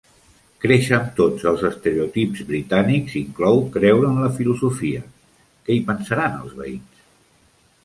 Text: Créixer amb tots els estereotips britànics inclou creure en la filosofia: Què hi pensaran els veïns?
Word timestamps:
Créixer 0.61 0.93
amb 0.97 1.11
tots 1.19 1.43
els 1.51 1.65
estereotips 1.69 2.41
britànics 2.47 3.19
inclou 3.21 3.61
creure 3.77 4.11
en 4.15 4.19
la 4.25 4.33
filosofia: 4.41 5.05
Què 5.69 5.77
hi 5.79 5.87
pensaran 5.93 6.43
els 6.43 6.59
veïns? 6.65 7.07